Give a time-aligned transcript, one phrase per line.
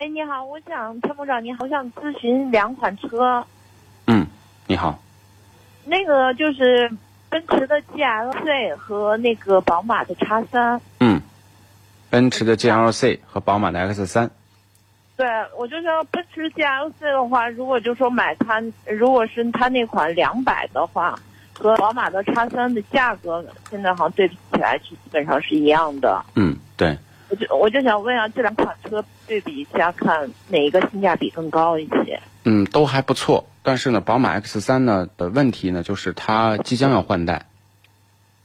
[0.00, 3.44] 哎，你好，我想参谋长，你好，我想咨询两款车。
[4.06, 4.26] 嗯，
[4.66, 4.98] 你好。
[5.84, 6.90] 那个就是
[7.28, 10.80] 奔驰的 GLC 和那个宝马的叉三。
[11.00, 11.20] 嗯，
[12.08, 14.30] 奔驰的 GLC 和宝马的 X 三。
[15.18, 15.26] 对，
[15.58, 21.14] 我就说奔驰 GLC 的话，如果就说买它，如果是它那款两百的话，
[21.52, 26.24] 和宝马的叉三的价格，现在好像对比起来是基本上是一样的。
[26.36, 26.96] 嗯，对。
[27.30, 32.20] 我就我就想问下，这两款车对比一下，看哪一个性价比更高一些？
[32.44, 33.46] 嗯，都还不错。
[33.62, 37.46] 但是呢，宝马 X 三呢的问题呢，就是它即将要换代。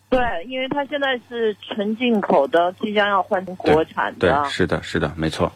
[0.10, 4.44] 对，因为它现在是纯进口的，即将要换成国产的。
[4.44, 5.52] 对，是的，是的，没错。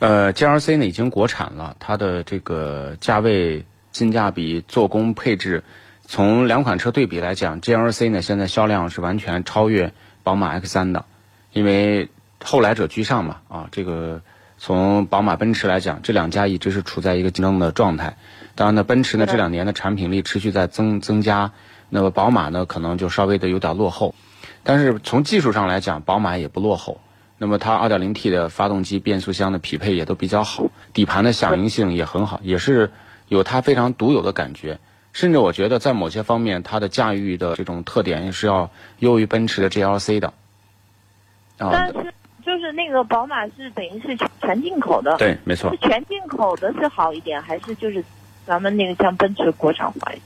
[0.00, 5.62] 呃，GLC 呢已经国产了，它的这个价位、性价比、做工、配置，
[6.02, 11.06] 从两款车对比来讲，GLC 呢现在销量是完全超越宝马 X 三的，
[11.54, 12.08] 因为。
[12.42, 14.20] 后来者居上嘛，啊，这个
[14.58, 18.16] 从宝马、奔驰来讲，这两家一直是处在一个竞争的状态。
[18.54, 21.52] 当然呢，奔驰呢这两年的产品力持续在增增加，
[21.88, 24.14] 那么宝马呢可能就稍微的有点落后。
[24.62, 27.00] 但是从技术上来讲，宝马也不落后。
[27.38, 32.90] 那么它 2.0T 的发动机、变速箱的匹配也都比较好，底盘的响应性也很好，也是
[33.28, 34.78] 有它非常独有的感觉。
[35.14, 40.34] 甚至我觉得在某些方面，它的驾驭的这种特点是要优于奔驰的 GLC 的。
[41.56, 42.14] 但是。
[42.44, 45.70] 就是那个宝马是等于是全进口的，对，没错。
[45.70, 48.04] 是全进口的是好一点，还是就是
[48.46, 50.24] 咱们那个像奔驰国产化一点？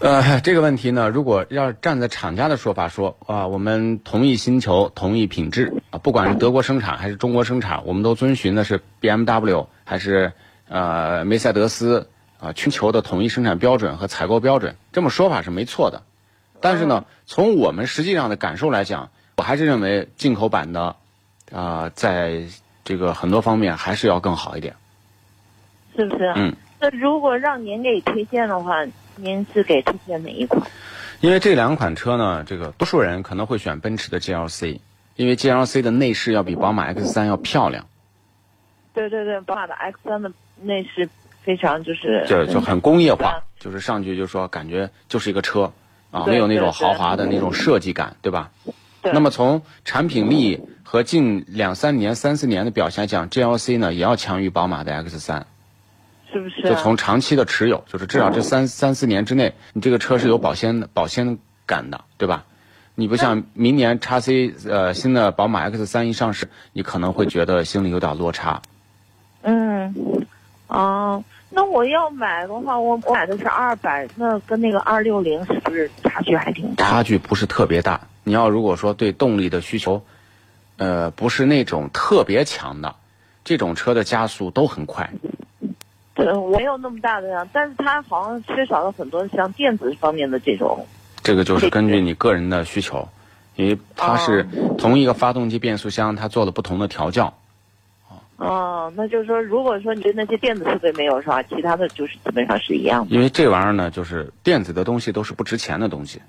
[0.00, 10.32] 呃，这个问题呢，如果要站在厂家的说法说啊，我们同一星球，同一品质啊，不管是德国生产还是中国生产，我们都遵循的是 BMW 还是
[10.68, 12.08] 呃梅赛德斯
[12.40, 16.02] 啊全球的统一生产标准和采购标准，这么说法是没错的。
[16.60, 19.10] 但是呢，从我们实际上的感受来讲。
[19.36, 20.96] 我还是认为进口版的，
[21.52, 22.42] 啊，在
[22.84, 24.74] 这个很多方面还是要更好一点，
[25.96, 26.32] 是不是？
[26.36, 26.54] 嗯。
[26.80, 28.84] 那如果让您给推荐的话，
[29.16, 30.62] 您是给推荐哪一款？
[31.20, 34.80] 因为这两款车呢，这个多数人可能会选奔驰的 GLC，
[35.16, 37.86] 因为 GLC 的内饰要比宝马 X 三要漂亮。
[38.92, 40.30] 对对对，宝马的 X 三的
[40.60, 41.08] 内饰
[41.42, 45.72] 非常就是就就很工业化，就是上去就说感觉就是一个车
[46.10, 48.50] 啊，没有那种豪华的那种设计感，对吧？
[49.12, 55.46] 那么从产品力和近两三年、三四年的表现来讲，GLC 呢也要强于宝马的 X 三，
[56.32, 56.62] 是不是？
[56.62, 62.44] 就从长期的持有，就是至少这三三四年之内，你这个车是有保鲜保鲜感的，对吧？
[62.94, 68.62] 你不像明年叉 C 呃新的宝马 X 三一上市，你可能会觉得心里有点落差。
[69.42, 69.94] 嗯，
[70.68, 71.24] 哦。
[71.56, 76.84] 那我要买的话，我我买的是二百，那跟那个二六零是不是差距还挺大？
[76.84, 78.00] 差距不是特别大。
[78.24, 80.02] 你要如果说对动力的需求，
[80.76, 82.96] 呃，不是那种特别强的，
[83.44, 85.10] 这种车的加速都很快。
[86.14, 90.86] 对，我没有那么大的量，但是它好像缺少了很多像电子方面的这种。
[91.22, 93.08] 这个就是根据你个人的需求，
[93.56, 94.46] 因为它是
[94.78, 97.34] 同一个发动机变速箱，它做了不同的调教。
[98.36, 101.42] 哦，那就是说，如果说你对那些电子设备没有是吧？
[101.44, 103.14] 其他的就是基本上是一样的。
[103.14, 106.20] 因为这玩意儿呢，就是电子的东西都是不值钱的东西。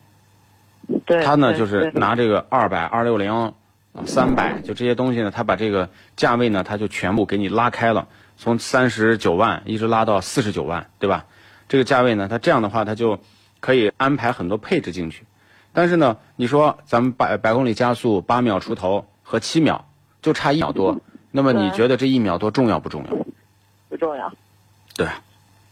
[1.06, 1.24] 对。
[1.24, 3.54] 他呢，就是拿这个二百、二六零、
[4.06, 11.26] 三百，就这些东西呢，他把这个价位呢，他就全部给你拉开了，从三十九万一直拉到四十九万，对吧？
[11.68, 13.20] 这个价位呢，他这样的话，他就
[13.60, 15.24] 可以安排很多配置进去。
[15.74, 19.86] 但是呢，你说咱们百百公里加速八秒出头和七秒，
[20.22, 21.02] 就差一秒多。
[21.32, 23.10] 那么你觉得这一秒多重要不重要？
[23.90, 24.32] 不重要。
[24.96, 25.08] 对。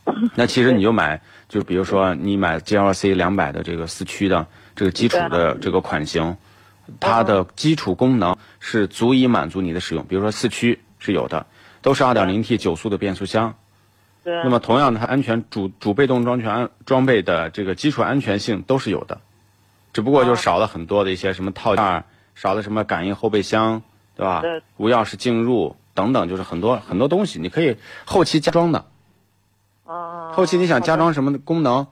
[0.35, 4.45] 那其实你就买，就比如说你买 GLC 两百的这个四驱的
[4.75, 6.35] 这个基础的这个款型，
[6.99, 10.05] 它的基础功能是足以满足你的使用。
[10.05, 11.45] 比如说四驱是有的，
[11.81, 13.55] 都是 2.0T 九速的变速箱。
[14.23, 14.33] 对。
[14.43, 19.21] 那么同样的，它安全主主被动装全装备的这个基础安全性都是有的，
[19.93, 22.03] 只不过就少了很多的一些什么套件，
[22.35, 23.81] 少了什么感应后备箱，
[24.15, 24.41] 对吧？
[24.41, 24.61] 对。
[24.75, 28.85] 无钥匙进入等等，就是很多很多东西，你可以后期加装的。
[30.33, 30.35] 啊。
[30.35, 31.87] 后期你想加装什么功能？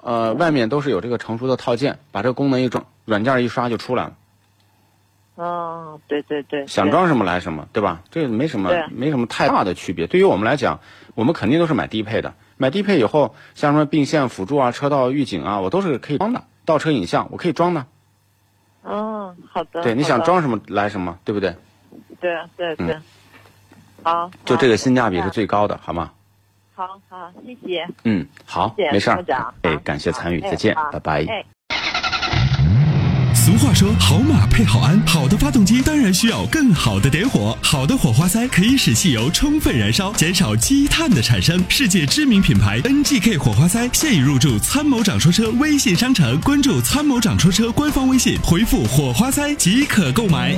[0.00, 4.14] 呃，外面都是有这个成熟的套件，把这个功能一装，软件一刷就出来了。
[5.34, 6.66] 哦，对对对。
[6.68, 8.02] 想装什么来什么，对吧？
[8.10, 10.06] 这没什么，没什么太大的区别。
[10.06, 10.80] 对于我们来讲，
[11.14, 12.34] 我们肯定都是买低配的。
[12.56, 16.44] 买低配以后，像什么并线辅助啊、车道预警啊，我都是可以装的。
[16.64, 17.86] 倒车影像我可以装的。
[18.84, 19.82] 嗯，好的。
[19.82, 21.56] 对，你想装什么来什么，对不对？
[22.20, 22.96] 对对对。
[24.04, 24.30] 好。
[24.44, 26.12] 就这个性价比是最高的，好吗？
[26.78, 27.84] 好好，谢谢。
[28.04, 29.24] 嗯，好，谢谢没事儿。
[29.62, 31.26] 哎，感谢参与，再见，拜拜。
[33.34, 37.58] 俗话说，好马配好鞍，好的发动机当然需要更好的点火。
[37.60, 41.60] 好的火花塞可以使汽油充分燃烧，减少积碳的产生。
[41.68, 50.52] 世界知名品牌 NGK 火花塞现已入驻参谋长说车微信商城，关注参谋长说车官方微信，回复火花塞即可购买。